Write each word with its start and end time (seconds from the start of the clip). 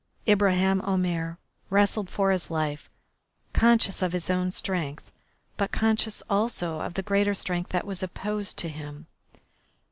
Ibraheim 0.27 0.81
Omair 0.81 1.37
wrestled 1.69 2.09
for 2.09 2.31
his 2.31 2.49
life, 2.49 2.89
conscious 3.53 4.01
of 4.01 4.13
his 4.13 4.31
own 4.31 4.49
strength, 4.49 5.11
but 5.57 5.71
conscious 5.71 6.23
also 6.27 6.79
of 6.79 6.95
the 6.95 7.03
greater 7.03 7.35
strength 7.35 7.69
that 7.69 7.85
was 7.85 8.01
opposed 8.01 8.57
to 8.57 8.69
him. 8.69 9.05